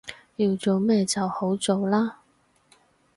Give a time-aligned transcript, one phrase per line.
[0.37, 2.13] 要做咩就好做喇